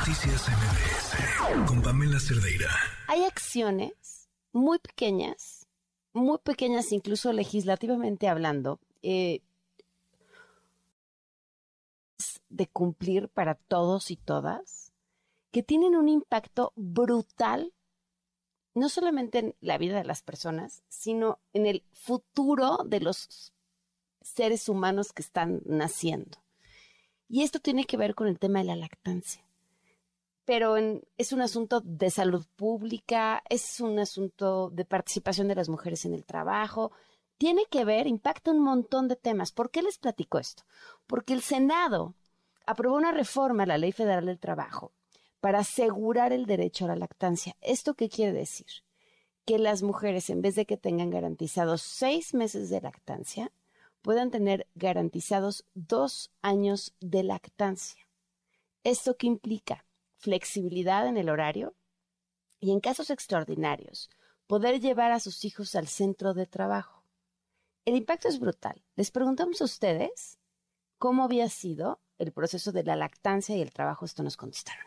Noticias 0.00 0.48
MBS 0.48 1.68
con 1.68 1.82
Pamela 1.82 2.18
Cerdeira. 2.18 2.70
Hay 3.06 3.22
acciones 3.24 4.30
muy 4.50 4.78
pequeñas, 4.78 5.66
muy 6.14 6.38
pequeñas 6.38 6.90
incluso 6.92 7.34
legislativamente 7.34 8.26
hablando, 8.26 8.80
eh, 9.02 9.42
de 12.48 12.66
cumplir 12.68 13.28
para 13.28 13.56
todos 13.56 14.10
y 14.10 14.16
todas, 14.16 14.94
que 15.50 15.62
tienen 15.62 15.94
un 15.94 16.08
impacto 16.08 16.72
brutal, 16.76 17.74
no 18.72 18.88
solamente 18.88 19.38
en 19.40 19.54
la 19.60 19.76
vida 19.76 19.98
de 19.98 20.04
las 20.04 20.22
personas, 20.22 20.82
sino 20.88 21.40
en 21.52 21.66
el 21.66 21.84
futuro 21.92 22.78
de 22.86 23.00
los 23.00 23.52
seres 24.22 24.70
humanos 24.70 25.12
que 25.12 25.20
están 25.20 25.60
naciendo. 25.66 26.38
Y 27.28 27.42
esto 27.42 27.60
tiene 27.60 27.84
que 27.84 27.98
ver 27.98 28.14
con 28.14 28.28
el 28.28 28.38
tema 28.38 28.60
de 28.60 28.64
la 28.64 28.76
lactancia. 28.76 29.44
Pero 30.50 30.74
es 31.16 31.32
un 31.32 31.42
asunto 31.42 31.80
de 31.80 32.10
salud 32.10 32.44
pública, 32.56 33.40
es 33.48 33.78
un 33.78 34.00
asunto 34.00 34.68
de 34.70 34.84
participación 34.84 35.46
de 35.46 35.54
las 35.54 35.68
mujeres 35.68 36.04
en 36.06 36.12
el 36.12 36.24
trabajo, 36.24 36.90
tiene 37.38 37.66
que 37.70 37.84
ver, 37.84 38.08
impacta 38.08 38.50
un 38.50 38.58
montón 38.58 39.06
de 39.06 39.14
temas. 39.14 39.52
¿Por 39.52 39.70
qué 39.70 39.80
les 39.80 39.98
platico 39.98 40.40
esto? 40.40 40.64
Porque 41.06 41.34
el 41.34 41.42
Senado 41.42 42.16
aprobó 42.66 42.96
una 42.96 43.12
reforma 43.12 43.62
a 43.62 43.66
la 43.66 43.78
Ley 43.78 43.92
Federal 43.92 44.26
del 44.26 44.40
Trabajo 44.40 44.90
para 45.38 45.60
asegurar 45.60 46.32
el 46.32 46.46
derecho 46.46 46.86
a 46.86 46.88
la 46.88 46.96
lactancia. 46.96 47.54
¿Esto 47.60 47.94
qué 47.94 48.08
quiere 48.08 48.32
decir? 48.32 48.66
Que 49.44 49.56
las 49.56 49.84
mujeres, 49.84 50.30
en 50.30 50.42
vez 50.42 50.56
de 50.56 50.66
que 50.66 50.76
tengan 50.76 51.10
garantizados 51.10 51.80
seis 51.82 52.34
meses 52.34 52.70
de 52.70 52.80
lactancia, 52.80 53.52
puedan 54.02 54.32
tener 54.32 54.66
garantizados 54.74 55.64
dos 55.74 56.32
años 56.42 56.96
de 56.98 57.22
lactancia. 57.22 58.04
¿Esto 58.82 59.16
qué 59.16 59.28
implica? 59.28 59.84
Flexibilidad 60.20 61.06
en 61.06 61.16
el 61.16 61.30
horario 61.30 61.74
y 62.60 62.72
en 62.72 62.80
casos 62.80 63.08
extraordinarios, 63.08 64.10
poder 64.46 64.78
llevar 64.78 65.12
a 65.12 65.18
sus 65.18 65.46
hijos 65.46 65.74
al 65.74 65.88
centro 65.88 66.34
de 66.34 66.44
trabajo. 66.44 67.02
El 67.86 67.96
impacto 67.96 68.28
es 68.28 68.38
brutal. 68.38 68.84
Les 68.96 69.10
preguntamos 69.10 69.62
a 69.62 69.64
ustedes 69.64 70.38
cómo 70.98 71.24
había 71.24 71.48
sido 71.48 72.00
el 72.18 72.32
proceso 72.32 72.70
de 72.70 72.84
la 72.84 72.96
lactancia 72.96 73.56
y 73.56 73.62
el 73.62 73.72
trabajo. 73.72 74.04
Esto 74.04 74.22
nos 74.22 74.36
contestaron. 74.36 74.84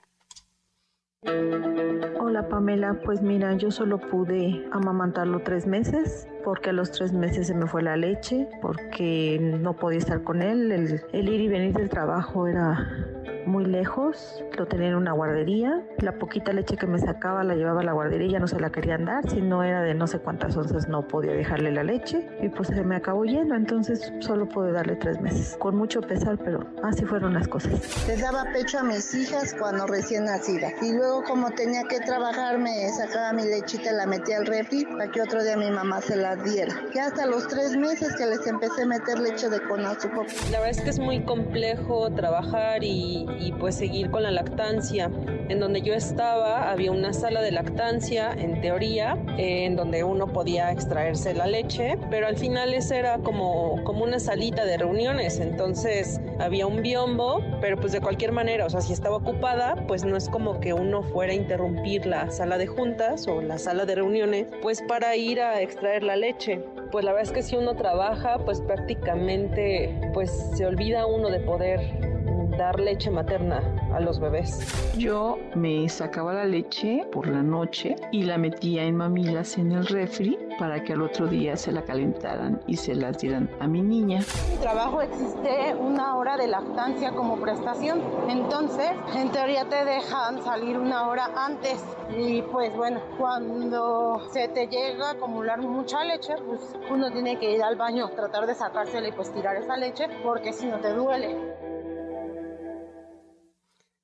Hola 2.19 2.47
Pamela, 2.47 3.01
pues 3.03 3.23
mira, 3.23 3.57
yo 3.57 3.71
solo 3.71 3.99
pude 3.99 4.67
amamantarlo 4.71 5.41
tres 5.41 5.65
meses 5.65 6.27
porque 6.43 6.69
a 6.69 6.73
los 6.73 6.91
tres 6.91 7.11
meses 7.11 7.47
se 7.47 7.55
me 7.55 7.65
fue 7.65 7.81
la 7.81 7.97
leche, 7.97 8.47
porque 8.61 9.39
no 9.41 9.75
podía 9.75 9.97
estar 9.97 10.23
con 10.23 10.43
él, 10.43 10.71
el, 10.71 11.01
el 11.11 11.29
ir 11.29 11.41
y 11.41 11.47
venir 11.47 11.73
del 11.73 11.89
trabajo 11.89 12.45
era 12.45 13.32
muy 13.45 13.65
lejos, 13.65 14.43
lo 14.57 14.65
tenía 14.65 14.89
en 14.89 14.95
una 14.95 15.11
guardería, 15.11 15.83
la 15.99 16.13
poquita 16.13 16.53
leche 16.53 16.77
que 16.77 16.87
me 16.87 16.99
sacaba 16.99 17.43
la 17.43 17.55
llevaba 17.55 17.81
a 17.81 17.83
la 17.83 17.93
guardería 17.93 18.27
y 18.27 18.31
ya 18.31 18.39
no 18.39 18.47
se 18.47 18.59
la 18.59 18.71
querían 18.71 19.05
dar, 19.05 19.29
si 19.29 19.41
no 19.41 19.63
era 19.63 19.81
de 19.81 19.93
no 19.93 20.07
sé 20.07 20.19
cuántas 20.19 20.55
onzas 20.55 20.87
no 20.87 21.07
podía 21.07 21.33
dejarle 21.33 21.71
la 21.71 21.83
leche 21.83 22.27
y 22.41 22.49
pues 22.49 22.69
se 22.69 22.83
me 22.83 22.95
acabó 22.95 23.25
yendo, 23.25 23.55
entonces 23.55 24.13
solo 24.19 24.47
pude 24.47 24.71
darle 24.71 24.95
tres 24.95 25.19
meses, 25.21 25.55
con 25.59 25.75
mucho 25.75 26.01
pesar, 26.01 26.37
pero 26.37 26.65
así 26.83 27.05
fueron 27.05 27.33
las 27.33 27.47
cosas. 27.47 28.07
Les 28.07 28.21
daba 28.21 28.45
pecho 28.53 28.79
a 28.79 28.83
mis 28.83 29.13
hijas 29.13 29.55
cuando 29.59 29.85
recién 29.87 30.25
nacida 30.25 30.71
y 30.81 30.93
luego 30.93 31.23
como 31.23 31.51
tenía 31.51 31.83
que 31.83 31.99
trabajar 31.99 32.57
me 32.57 32.89
sacaba 32.89 33.33
mi 33.33 33.43
lechita, 33.43 33.91
la 33.91 34.05
metía 34.05 34.37
al 34.37 34.45
refri 34.45 34.85
para 34.85 35.11
que 35.11 35.21
otro 35.21 35.43
día 35.43 35.57
mi 35.57 35.69
mamá 35.71 36.01
se 36.01 36.15
la 36.15 36.35
diera. 36.35 36.73
Ya 36.93 37.07
hasta 37.07 37.25
los 37.25 37.47
tres 37.47 37.75
meses 37.75 38.15
que 38.15 38.25
les 38.25 38.45
empecé 38.47 38.83
a 38.83 38.85
meter 38.85 39.19
leche 39.19 39.49
de 39.49 39.61
conazupo. 39.61 40.23
La 40.51 40.59
verdad 40.59 40.69
es 40.69 40.81
que 40.81 40.89
es 40.89 40.99
muy 40.99 41.23
complejo 41.23 42.09
trabajar 42.11 42.83
y, 42.83 43.25
y 43.39 43.51
pues 43.51 43.75
seguir 43.75 44.09
con 44.11 44.23
la 44.23 44.31
lactancia. 44.31 45.11
En 45.49 45.59
donde 45.59 45.81
yo 45.81 45.93
estaba 45.93 46.71
había 46.71 46.91
una 46.91 47.13
sala 47.13 47.41
de 47.41 47.51
lactancia, 47.51 48.31
en 48.31 48.61
teoría, 48.61 49.17
eh, 49.37 49.65
en 49.65 49.75
donde 49.75 50.03
uno 50.03 50.27
podía 50.27 50.71
extraerse 50.71 51.33
la 51.33 51.47
leche, 51.47 51.97
pero 52.09 52.27
al 52.27 52.37
final 52.37 52.73
esa 52.73 52.97
era 52.97 53.17
como, 53.19 53.83
como 53.83 54.03
una 54.03 54.19
salita 54.19 54.65
de 54.65 54.77
reuniones, 54.77 55.39
entonces 55.39 56.21
había 56.39 56.65
un 56.65 56.81
biombo, 56.81 57.41
pero 57.61 57.77
pues 57.77 57.91
de 57.91 58.01
cualquier 58.01 58.31
manera, 58.31 58.65
o 58.65 58.69
sea, 58.69 58.81
si 58.81 58.93
estaba 58.93 59.17
ocupada, 59.17 59.75
pues 59.87 60.03
no 60.05 60.15
es 60.15 60.29
como 60.29 60.59
que 60.59 60.73
uno 60.73 61.03
fuera 61.03 61.33
a 61.33 61.35
interrumpir 61.35 62.05
la 62.05 62.31
sala 62.31 62.57
de 62.57 62.67
juntas 62.67 63.27
o 63.27 63.41
la 63.41 63.57
sala 63.57 63.85
de 63.85 63.95
reuniones, 63.95 64.47
pues 64.61 64.81
para 64.81 65.15
ir 65.15 65.41
a 65.41 65.61
extraer 65.61 66.03
la 66.03 66.15
leche. 66.15 66.63
Pues 66.91 67.03
la 67.03 67.11
verdad 67.11 67.29
es 67.29 67.33
que 67.33 67.41
si 67.41 67.55
uno 67.55 67.75
trabaja, 67.75 68.37
pues 68.45 68.61
prácticamente 68.61 69.99
pues 70.13 70.31
se 70.55 70.65
olvida 70.65 71.05
uno 71.07 71.29
de 71.29 71.39
poder 71.39 72.12
dar 72.57 72.79
leche 72.79 73.09
materna 73.09 73.61
a 73.93 73.99
los 73.99 74.19
bebés. 74.19 74.59
Yo 74.97 75.37
me 75.55 75.87
sacaba 75.89 76.33
la 76.33 76.45
leche 76.45 77.05
por 77.11 77.27
la 77.27 77.41
noche 77.41 77.95
y 78.11 78.23
la 78.23 78.37
metía 78.37 78.83
en 78.83 78.95
mamilas 78.95 79.57
en 79.57 79.71
el 79.71 79.85
refri 79.87 80.37
para 80.59 80.83
que 80.83 80.93
al 80.93 81.01
otro 81.01 81.27
día 81.27 81.55
se 81.57 81.71
la 81.71 81.83
calentaran 81.83 82.61
y 82.67 82.77
se 82.77 82.95
las 82.95 83.17
dieran 83.17 83.49
a 83.59 83.67
mi 83.67 83.81
niña. 83.81 84.19
En 84.19 84.51
mi 84.51 84.57
trabajo 84.61 85.01
existe 85.01 85.75
una 85.79 86.15
hora 86.15 86.37
de 86.37 86.47
lactancia 86.47 87.11
como 87.11 87.37
prestación, 87.37 88.01
entonces 88.29 88.91
en 89.15 89.31
teoría 89.31 89.65
te 89.65 89.83
dejan 89.83 90.43
salir 90.43 90.77
una 90.77 91.07
hora 91.07 91.29
antes 91.35 91.83
y 92.15 92.41
pues 92.43 92.75
bueno, 92.75 93.01
cuando 93.17 94.21
se 94.31 94.47
te 94.49 94.67
llega 94.67 95.09
a 95.09 95.11
acumular 95.13 95.61
mucha 95.61 96.03
leche, 96.03 96.35
pues 96.45 96.61
uno 96.91 97.11
tiene 97.11 97.39
que 97.39 97.55
ir 97.55 97.63
al 97.63 97.75
baño, 97.75 98.09
tratar 98.09 98.45
de 98.45 98.55
sacársela 98.55 99.07
y 99.07 99.11
pues 99.11 99.31
tirar 99.33 99.55
esa 99.55 99.77
leche 99.77 100.07
porque 100.23 100.53
si 100.53 100.67
no 100.67 100.79
te 100.79 100.93
duele 100.93 101.35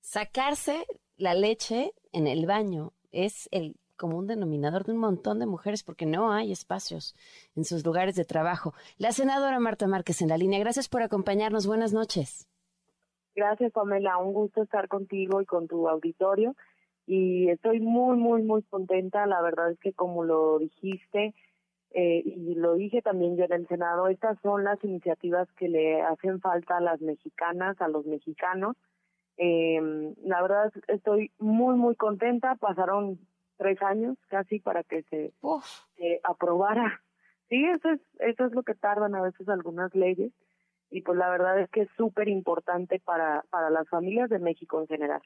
sacarse 0.09 0.87
la 1.17 1.35
leche 1.35 1.93
en 2.13 2.25
el 2.25 2.47
baño 2.47 2.93
es 3.11 3.47
el 3.51 3.75
común 3.95 4.25
denominador 4.25 4.83
de 4.83 4.93
un 4.93 4.97
montón 4.97 5.37
de 5.37 5.45
mujeres 5.45 5.83
porque 5.83 6.07
no 6.07 6.31
hay 6.31 6.51
espacios 6.51 7.15
en 7.55 7.63
sus 7.63 7.85
lugares 7.85 8.15
de 8.15 8.25
trabajo. 8.25 8.73
La 8.97 9.11
senadora 9.11 9.59
Marta 9.59 9.85
Márquez 9.85 10.23
en 10.23 10.29
la 10.29 10.37
línea. 10.37 10.57
Gracias 10.57 10.89
por 10.89 11.03
acompañarnos. 11.03 11.67
Buenas 11.67 11.93
noches. 11.93 12.47
Gracias, 13.35 13.71
Pamela. 13.71 14.17
Un 14.17 14.33
gusto 14.33 14.63
estar 14.63 14.87
contigo 14.87 15.41
y 15.41 15.45
con 15.45 15.67
tu 15.67 15.87
auditorio. 15.87 16.55
Y 17.05 17.49
estoy 17.49 17.79
muy, 17.79 18.17
muy, 18.17 18.41
muy 18.41 18.63
contenta. 18.63 19.27
La 19.27 19.43
verdad 19.43 19.69
es 19.69 19.79
que 19.79 19.93
como 19.93 20.23
lo 20.23 20.57
dijiste 20.57 21.35
eh, 21.91 22.23
y 22.25 22.55
lo 22.55 22.73
dije 22.73 23.03
también 23.03 23.37
yo 23.37 23.43
en 23.43 23.53
el 23.53 23.67
Senado, 23.67 24.07
estas 24.07 24.39
son 24.41 24.63
las 24.63 24.83
iniciativas 24.83 25.47
que 25.51 25.69
le 25.69 26.01
hacen 26.01 26.39
falta 26.41 26.77
a 26.77 26.81
las 26.81 26.99
mexicanas, 26.99 27.79
a 27.79 27.87
los 27.87 28.07
mexicanos 28.07 28.75
eh, 29.41 30.13
la 30.25 30.41
verdad 30.41 30.71
estoy 30.89 31.31
muy, 31.39 31.77
muy 31.77 31.95
contenta. 31.95 32.55
Pasaron 32.55 33.17
tres 33.57 33.81
años 33.81 34.17
casi 34.27 34.59
para 34.59 34.83
que 34.83 35.03
se, 35.03 35.33
aprobara. 36.23 37.01
Sí, 37.47 37.65
eso 37.65 37.89
es, 37.89 38.01
eso 38.19 38.45
es 38.45 38.51
lo 38.51 38.63
que 38.63 38.75
tardan 38.75 39.15
a 39.15 39.21
veces 39.21 39.47
algunas 39.47 39.95
leyes. 39.95 40.31
Y 40.91 41.01
pues 41.03 41.17
la 41.17 41.29
verdad 41.29 41.59
es 41.59 41.69
que 41.69 41.81
es 41.81 41.89
súper 41.95 42.27
importante 42.27 42.99
para, 42.99 43.45
para 43.49 43.69
las 43.69 43.87
familias 43.87 44.29
de 44.29 44.39
México 44.39 44.81
en 44.81 44.87
general. 44.87 45.21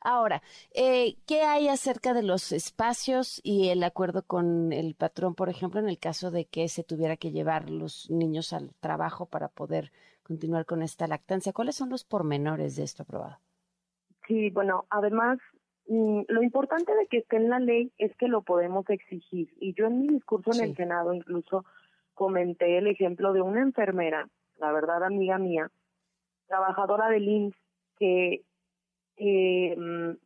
Ahora, 0.00 0.42
eh, 0.72 1.16
¿qué 1.26 1.42
hay 1.42 1.68
acerca 1.68 2.14
de 2.14 2.22
los 2.22 2.52
espacios 2.52 3.40
y 3.42 3.70
el 3.70 3.82
acuerdo 3.82 4.22
con 4.22 4.72
el 4.72 4.94
patrón, 4.94 5.34
por 5.34 5.48
ejemplo, 5.48 5.80
en 5.80 5.88
el 5.88 5.98
caso 5.98 6.30
de 6.30 6.44
que 6.44 6.68
se 6.68 6.84
tuviera 6.84 7.16
que 7.16 7.32
llevar 7.32 7.70
los 7.70 8.08
niños 8.10 8.52
al 8.52 8.74
trabajo 8.78 9.26
para 9.26 9.48
poder 9.48 9.90
continuar 10.22 10.66
con 10.66 10.82
esta 10.82 11.08
lactancia? 11.08 11.52
¿Cuáles 11.52 11.74
son 11.74 11.88
los 11.88 12.04
pormenores 12.04 12.76
de 12.76 12.84
esto 12.84 13.02
aprobado? 13.02 13.38
Sí, 14.26 14.50
bueno, 14.50 14.84
además, 14.90 15.38
mm, 15.88 16.22
lo 16.28 16.42
importante 16.42 16.94
de 16.94 17.06
que 17.06 17.18
esté 17.18 17.36
en 17.36 17.48
la 17.48 17.60
ley 17.60 17.92
es 17.98 18.14
que 18.16 18.28
lo 18.28 18.42
podemos 18.42 18.88
exigir. 18.90 19.48
Y 19.60 19.74
yo 19.74 19.86
en 19.86 20.00
mi 20.00 20.08
discurso 20.08 20.50
en 20.52 20.70
el 20.70 20.76
Senado 20.76 21.14
incluso 21.14 21.64
comenté 22.14 22.78
el 22.78 22.86
ejemplo 22.86 23.32
de 23.32 23.42
una 23.42 23.60
enfermera, 23.60 24.28
la 24.58 24.72
verdad 24.72 25.04
amiga 25.04 25.38
mía, 25.38 25.70
trabajadora 26.46 27.08
del 27.08 27.28
IMSS, 27.28 27.56
que 27.98 28.42
eh, 29.16 30.16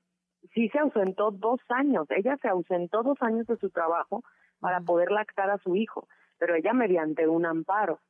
sí 0.54 0.68
se 0.68 0.78
ausentó 0.78 1.30
dos 1.30 1.60
años. 1.68 2.06
Ella 2.10 2.36
se 2.40 2.48
ausentó 2.48 3.02
dos 3.02 3.18
años 3.20 3.46
de 3.46 3.56
su 3.56 3.70
trabajo 3.70 4.22
para 4.60 4.80
poder 4.80 5.10
lactar 5.10 5.50
a 5.50 5.58
su 5.58 5.76
hijo, 5.76 6.06
pero 6.38 6.54
ella 6.54 6.72
mediante 6.72 7.26
un 7.28 7.46
amparo. 7.46 8.00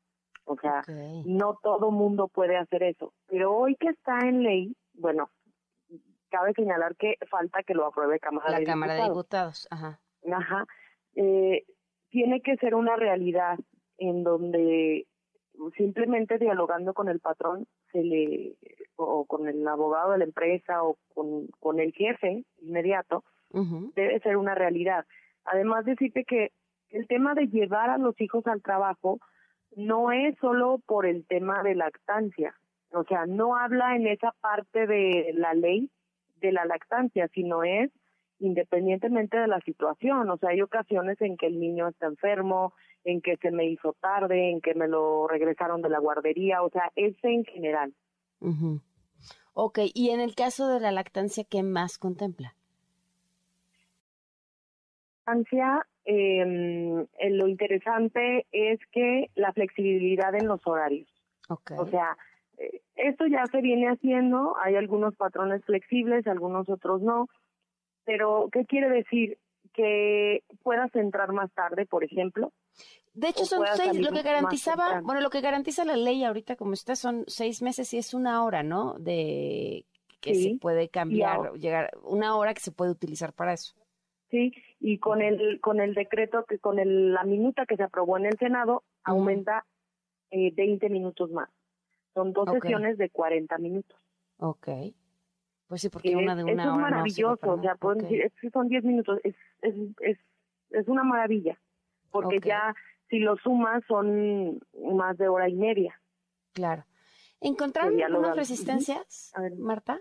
O 0.45 0.57
sea, 0.57 0.83
no 1.27 1.59
todo 1.63 1.91
mundo 1.91 2.27
puede 2.27 2.57
hacer 2.57 2.83
eso. 2.83 3.13
Pero 3.29 3.55
hoy 3.55 3.77
que 3.77 3.89
está 3.89 4.19
en 4.21 4.43
ley, 4.43 4.75
bueno, 4.95 5.31
cabe 6.31 6.53
señalar 6.55 6.97
que 6.97 7.17
falta 7.31 7.63
que 7.63 7.75
lo 7.75 7.87
apruebe 7.87 8.19
Cámara 8.19 8.51
la 8.51 8.59
de 8.61 8.65
Cámara 8.65 8.95
de 8.95 9.03
Diputados. 9.03 9.69
Ajá. 9.71 10.01
Ajá. 10.33 10.67
Eh, 11.15 11.65
tiene 12.11 12.41
que 12.41 12.57
ser 12.57 12.75
una 12.75 12.97
realidad 12.97 13.59
en 13.99 14.23
donde 14.23 15.07
simplemente 15.77 16.39
dialogando 16.39 16.95
con 16.95 17.09
el 17.09 17.21
patrón 17.21 17.67
se 17.93 18.03
le 18.03 18.57
o 18.97 19.25
con 19.27 19.49
el 19.49 19.67
abogado 19.67 20.13
de 20.13 20.19
la 20.19 20.25
empresa 20.25 20.83
o 20.83 20.97
con, 21.15 21.49
con 21.59 21.81
el 21.81 21.93
jefe 21.93 22.45
inmediato 22.63 23.25
debe 23.95 24.21
ser 24.21 24.37
una 24.37 24.55
realidad. 24.55 25.05
Además 25.45 25.85
decirte 25.85 26.25
que 26.25 26.53
el 26.91 27.07
tema 27.09 27.35
de 27.35 27.49
llevar 27.49 27.91
a 27.91 27.99
los 27.99 28.19
hijos 28.21 28.47
al 28.47 28.63
trabajo 28.63 29.19
no 29.75 30.13
es 30.13 30.37
solo 30.41 30.81
por 30.87 31.07
el 31.07 31.27
tema 31.27 31.63
de 31.63 31.75
lactancia, 31.75 32.55
o 32.93 33.05
sea, 33.05 33.27
no 33.27 33.57
habla 33.57 33.97
en 33.97 34.07
esa 34.07 34.33
parte 34.41 34.87
de 34.87 35.33
la 35.35 35.55
ley 35.55 35.91
de 36.41 36.53
la 36.53 36.65
lactancia, 36.65 37.29
sino 37.29 37.63
es 37.63 37.91
independientemente 38.41 39.39
de 39.39 39.47
la 39.47 39.61
situación. 39.61 40.31
O 40.31 40.37
sea, 40.39 40.51
hay 40.51 40.63
ocasiones 40.63 41.21
en 41.21 41.37
que 41.37 41.47
el 41.47 41.61
niño 41.61 41.89
está 41.89 42.07
enfermo, 42.07 42.73
en 43.05 43.21
que 43.21 43.37
se 43.37 43.51
me 43.51 43.67
hizo 43.67 43.95
tarde, 44.01 44.51
en 44.51 44.61
que 44.61 44.75
me 44.75 44.89
lo 44.89 45.29
regresaron 45.29 45.83
de 45.83 45.91
la 45.91 45.99
guardería, 45.99 46.63
o 46.63 46.71
sea, 46.71 46.91
es 46.97 47.15
en 47.23 47.45
general. 47.45 47.95
Ok, 49.53 49.81
y 49.95 50.11
en 50.11 50.21
el 50.21 50.35
caso 50.35 50.69
de 50.69 50.81
la 50.81 50.93
lactancia, 50.93 51.45
¿qué 51.45 51.63
más 51.63 51.99
contempla? 51.99 52.55
Lactancia, 55.27 55.87
eh, 56.05 57.07
lo 57.31 57.47
interesante 57.47 58.47
es 58.51 58.81
que 58.91 59.31
la 59.35 59.53
flexibilidad 59.53 60.35
en 60.35 60.49
los 60.49 60.67
horarios. 60.67 61.09
Okay. 61.49 61.77
O 61.79 61.87
sea, 61.87 62.17
esto 62.95 63.27
ya 63.27 63.47
se 63.47 63.61
viene 63.61 63.89
haciendo, 63.89 64.57
hay 64.59 64.77
algunos 64.77 65.15
patrones 65.17 65.65
flexibles, 65.65 66.27
algunos 66.27 66.69
otros 66.69 67.01
no, 67.01 67.29
pero 68.05 68.49
¿qué 68.53 68.67
quiere 68.67 68.89
decir? 68.89 69.39
Que 69.73 70.43
puedas 70.63 70.95
entrar 70.95 71.33
más 71.33 71.53
tarde, 71.53 71.87
por 71.87 72.05
ejemplo. 72.05 72.53
De 73.13 73.29
hecho, 73.29 73.45
son 73.45 73.65
seis, 73.75 73.99
lo 73.99 74.13
que 74.13 74.23
garantizaba, 74.23 75.01
bueno, 75.01 75.21
lo 75.21 75.31
que 75.31 75.41
garantiza 75.41 75.85
la 75.85 75.97
ley 75.97 76.25
ahorita 76.25 76.57
como 76.57 76.75
está 76.75 76.95
son 76.95 77.25
seis 77.27 77.61
meses 77.63 77.93
y 77.93 77.99
es 77.99 78.15
una 78.15 78.45
hora, 78.45 78.63
¿no? 78.63 78.95
De 78.99 79.85
que 80.21 80.35
se 80.35 80.59
puede 80.61 80.89
cambiar, 80.89 81.53
llegar, 81.55 81.91
una 82.05 82.37
hora 82.37 82.55
que 82.55 82.61
se 82.61 82.73
puede 82.73 82.91
utilizar 82.91 83.33
para 83.33 83.55
eso. 83.55 83.75
Sí, 84.31 84.53
y 84.79 84.99
con 84.99 85.23
el 85.23 85.61
con 85.61 85.81
el 85.81 85.95
decreto 85.95 86.45
que 86.45 86.59
con 86.59 86.79
el, 86.79 87.13
la 87.13 87.25
minuta 87.25 87.67
que 87.67 87.77
se 87.77 87.83
aprobó 87.83 88.17
en 88.17 88.27
el 88.27 88.39
Senado 88.39 88.85
aumenta 89.03 89.67
eh, 90.31 90.53
20 90.55 90.89
minutos 90.89 91.31
más. 91.31 91.49
Son 92.15 92.33
dos 92.33 92.49
sesiones 92.51 92.99
de 92.99 93.11
40 93.11 93.59
minutos. 93.59 93.99
Ok. 94.39 94.69
Pues 95.69 95.83
sí, 95.83 95.89
porque 95.89 96.17
una 96.17 96.35
de 96.35 96.45
una 96.45 96.65
eso 96.65 96.75
hora. 96.75 96.87
Es 96.87 96.91
maravilloso, 96.91 97.53
o 97.53 97.61
sea, 97.61 97.77
pueden 97.77 98.03
decir, 98.03 98.23
es 98.23 98.33
que 98.41 98.51
son 98.51 98.69
10 98.69 98.85
minutos, 98.85 99.21
es, 99.23 99.37
es, 99.63 99.75
es, 100.01 100.19
es 100.71 100.89
una 100.89 101.05
maravilla, 101.05 101.61
porque 102.11 102.41
ya 102.41 102.75
si 103.09 103.21
lo 103.21 103.37
sumas 103.37 103.85
son 103.87 104.61
más 104.93 105.17
de 105.17 105.29
hora 105.29 105.49
y 105.49 105.55
media. 105.55 106.01
Claro. 106.55 106.85
¿Encontraron 107.41 108.01
algunas 108.03 108.37
resistencias, 108.37 109.33
Marta? 109.57 110.01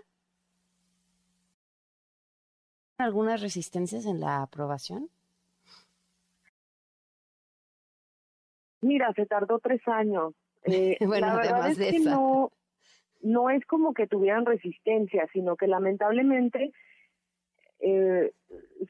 ¿Algunas 2.98 3.40
resistencias 3.40 4.04
en 4.04 4.20
la 4.20 4.42
aprobación? 4.42 5.08
Mira, 8.82 9.12
se 9.14 9.24
tardó 9.26 9.58
tres 9.58 9.80
años. 9.86 10.34
Eh, 10.64 10.96
bueno, 11.06 11.26
la 11.28 11.36
verdad 11.36 11.52
además 11.52 11.70
es 11.72 11.78
de 11.78 11.90
que 11.90 11.96
esa. 11.96 12.10
no, 12.10 12.52
no 13.22 13.50
es 13.50 13.64
como 13.66 13.94
que 13.94 14.06
tuvieran 14.06 14.46
resistencia, 14.46 15.26
sino 15.32 15.56
que 15.56 15.66
lamentablemente 15.66 16.72
eh, 17.80 18.32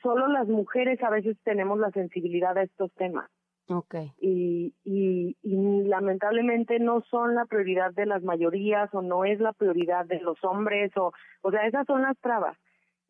solo 0.03 0.27
las 0.29 0.49
mujeres 0.49 1.03
a 1.03 1.11
veces 1.11 1.37
tenemos 1.45 1.79
la 1.79 1.91
sensibilidad 1.91 2.57
a 2.57 2.63
estos 2.63 2.93
temas. 2.95 3.31
Okay. 3.69 4.13
Y, 4.21 4.75
y, 4.83 5.37
y 5.43 5.83
lamentablemente 5.85 6.81
no 6.81 7.03
son 7.03 7.37
la 7.37 7.45
prioridad 7.45 7.93
de 7.93 8.05
las 8.05 8.23
mayorías 8.25 8.93
o 8.93 9.01
no 9.01 9.25
es 9.25 9.39
la 9.39 9.53
prioridad 9.53 10.07
de 10.07 10.19
los 10.21 10.43
hombres 10.43 10.91
o, 10.97 11.13
o 11.43 11.51
sea, 11.53 11.67
esas 11.69 11.87
son 11.87 12.03
las 12.03 12.19
trabas. 12.19 12.59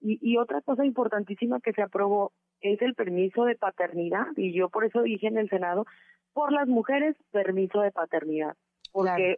Y, 0.02 0.18
y 0.20 0.36
otra 0.36 0.60
cosa 0.60 0.84
importantísima 0.84 1.60
que 1.60 1.72
se 1.72 1.80
aprobó 1.80 2.32
es 2.60 2.80
el 2.82 2.94
permiso 2.94 3.44
de 3.44 3.56
paternidad 3.56 4.26
y 4.36 4.52
yo 4.52 4.68
por 4.68 4.84
eso 4.84 5.02
dije 5.02 5.26
en 5.26 5.38
el 5.38 5.48
Senado, 5.48 5.86
por 6.32 6.52
las 6.52 6.68
mujeres, 6.68 7.16
permiso 7.32 7.80
de 7.80 7.90
paternidad. 7.90 8.56
Porque, 8.92 9.36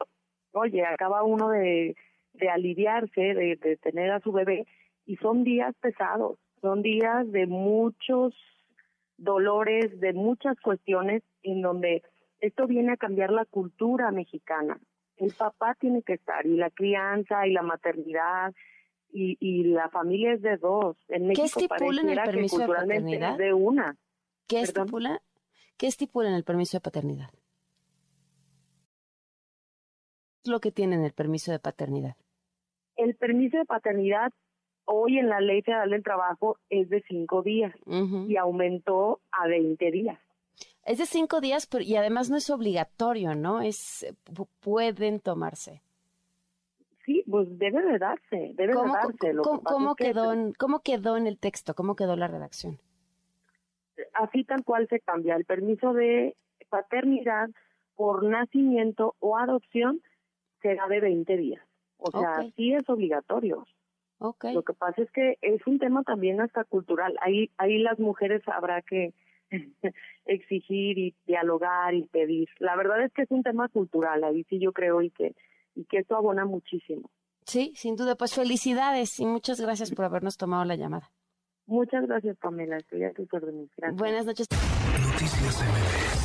oye, 0.53 0.85
acaba 0.85 1.23
uno 1.23 1.51
de, 1.51 1.97
de 2.35 2.49
aliviarse, 2.49 3.21
de, 3.21 3.57
de 3.57 3.77
tener 3.77 4.11
a 4.11 4.21
su 4.21 4.33
bebé 4.33 4.67
y 5.07 5.17
son 5.17 5.45
días 5.45 5.75
pesados, 5.81 6.39
son 6.61 6.83
días 6.83 7.31
de 7.33 7.47
muchos 7.47 8.35
dolores, 9.17 9.99
de 10.01 10.13
muchas 10.13 10.59
cuestiones 10.61 11.23
en 11.43 11.63
donde 11.63 12.03
esto 12.41 12.67
viene 12.67 12.93
a 12.93 12.97
cambiar 12.97 13.31
la 13.31 13.45
cultura 13.45 14.11
mexicana. 14.11 14.79
El 15.17 15.33
papá 15.33 15.77
tiene 15.79 16.03
que 16.03 16.15
estar 16.15 16.45
y 16.47 16.57
la 16.57 16.71
crianza 16.71 17.47
y 17.47 17.53
la 17.53 17.63
maternidad 17.63 18.53
y, 19.13 19.37
y 19.41 19.65
la 19.65 19.89
familia 19.91 20.33
es 20.33 20.43
de 20.43 20.57
dos. 20.57 20.97
En 21.09 21.27
México 21.27 21.43
¿Qué 21.59 21.65
estipula 21.65 22.01
en 22.01 22.09
el 22.11 22.23
permiso 22.23 22.59
de 22.59 22.67
paternidad? 22.67 23.33
es 23.33 23.39
de 23.39 23.53
una. 23.53 23.97
¿Qué 24.49 24.63
Perdón. 24.63 24.83
estipula, 24.85 25.23
¿Qué 25.77 25.87
estipula 25.87 26.29
en 26.29 26.35
el 26.35 26.45
permiso 26.45 26.77
de 26.77 26.81
paternidad? 26.81 27.31
¿Qué 30.43 30.49
es 30.49 30.51
lo 30.51 30.61
que 30.61 30.73
tiene 30.73 30.97
en 30.97 31.05
el 31.05 31.13
permiso 31.13 31.53
de 31.53 31.59
paternidad? 31.59 32.17
El 32.97 33.15
permiso 33.17 33.59
de 33.59 33.65
paternidad 33.65 34.33
hoy 34.85 35.19
en 35.19 35.29
la 35.29 35.41
Ley 35.41 35.63
Federal 35.63 35.91
del 35.91 36.03
Trabajo 36.03 36.59
es 36.69 36.89
de 36.91 37.03
cinco 37.09 37.43
días 37.43 37.73
y 38.29 38.37
aumentó 38.37 39.21
a 39.31 39.47
20 39.47 39.91
días. 39.91 40.19
Es 40.85 40.99
de 40.99 41.07
cinco 41.07 41.41
días, 41.41 41.67
pero, 41.67 41.85
y 41.85 41.95
además 41.97 42.29
no 42.29 42.37
es 42.37 42.51
obligatorio, 42.51 43.35
¿no? 43.37 43.61
Es 43.63 44.05
pu- 44.27 44.49
pueden 44.61 45.21
tomarse. 45.21 45.81
Sí, 47.05 47.25
pues 47.29 47.49
debe 47.59 47.83
de 47.83 47.99
darse, 47.99 48.53
debe 48.55 48.69
de 48.69 48.75
¿Cómo, 48.75 48.93
darse. 48.95 49.33
Lo 49.33 49.43
que 49.43 49.49
cómo- 49.65 49.97
que 49.97 50.05
quedó 50.05 50.33
en, 50.33 50.53
¿Cómo 50.53 50.81
quedó 50.81 51.17
en 51.17 51.27
el 51.27 51.39
texto? 51.39 51.75
¿Cómo 51.75 51.97
quedó 51.97 52.17
la 52.17 52.29
redacción? 52.29 52.79
así 54.15 54.45
tal 54.45 54.65
cual 54.65 54.89
se 54.89 55.01
cambia 55.01 55.37
el 55.37 55.45
permiso 55.45 55.93
de 55.93 56.35
paternidad 56.71 57.51
por 57.95 58.25
nacimiento 58.25 59.15
o 59.21 59.37
adopción 59.37 60.01
será 60.61 60.89
de 60.89 61.01
20 61.01 61.37
días. 61.37 61.63
O 61.99 62.11
sea, 62.11 62.43
sí 62.57 62.73
es 62.73 62.89
obligatorio. 62.89 63.67
Ok. 64.19 64.45
Lo 64.55 64.63
que 64.63 64.73
pasa 64.73 65.03
es 65.03 65.11
que 65.13 65.39
es 65.43 65.65
un 65.67 65.79
tema 65.79 66.03
también 66.03 66.41
hasta 66.41 66.65
cultural. 66.65 67.17
Ahí, 67.21 67.51
ahí 67.59 67.79
las 67.79 67.99
mujeres 67.99 68.43
habrá 68.49 68.83
que 68.83 69.13
exigir 70.25 70.99
y 70.99 71.15
dialogar 71.27 71.95
y 71.95 72.05
pedir. 72.07 72.49
La 72.59 72.77
verdad 72.77 73.03
es 73.05 73.13
que 73.13 73.23
es 73.23 73.31
un 73.31 73.43
tema 73.43 73.69
cultural, 73.69 74.25
ahí 74.25 74.45
sí 74.45 74.59
yo 74.59 74.73
creo 74.73 75.03
y 75.03 75.11
que, 75.11 75.35
y 75.75 75.85
que 75.85 75.99
esto 75.99 76.17
abona 76.17 76.45
muchísimo. 76.45 77.11
Sí, 77.45 77.73
sin 77.75 77.97
duda. 77.97 78.15
Pues 78.15 78.35
felicidades 78.35 79.19
y 79.21 79.27
muchas 79.27 79.61
gracias 79.61 79.93
por 79.93 80.05
habernos 80.05 80.37
tomado 80.37 80.65
la 80.65 80.77
llamada. 80.77 81.11
Muchas 81.67 82.07
gracias, 82.07 82.37
Pamela. 82.39 82.77
Estoy 82.77 83.05
a 83.05 83.13
tus 83.13 83.33
órdenes. 83.33 83.69
Gracias. 83.77 83.99
Buenas 83.99 84.27
noches. 84.27 84.47
Noticias 84.51 85.63
MBS 85.63 86.22